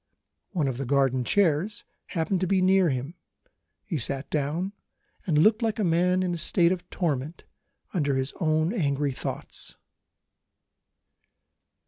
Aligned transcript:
One 0.49 0.67
of 0.67 0.79
the 0.79 0.85
garden 0.87 1.23
chairs 1.23 1.83
happened 2.07 2.41
to 2.41 2.47
be 2.47 2.59
near 2.59 2.89
him; 2.89 3.13
he 3.83 3.99
sat 3.99 4.27
down, 4.31 4.73
and 5.27 5.37
looked 5.37 5.61
like 5.61 5.77
a 5.77 5.83
man 5.83 6.23
in 6.23 6.33
a 6.33 6.37
state 6.39 6.71
of 6.71 6.89
torment 6.89 7.43
under 7.93 8.15
his 8.15 8.33
own 8.39 8.73
angry 8.73 9.11
thoughts. 9.11 9.75